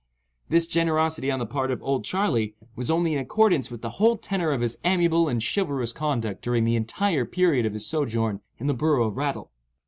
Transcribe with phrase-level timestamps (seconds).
[0.49, 4.17] This generosity on the part of "Old Charley" was only in accordance with the whole
[4.17, 8.65] tenor of his amiable and chivalrous conduct during the entire period of his sojourn in
[8.65, 9.51] the borough of Rattle.